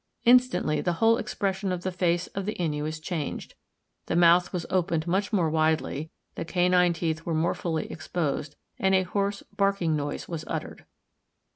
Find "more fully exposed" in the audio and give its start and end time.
7.35-8.55